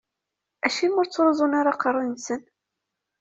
Acimi 0.65 0.97
ur 0.99 1.07
ttruẓun 1.07 1.53
ara 1.59 1.71
aqerru-nsen? 1.73 2.41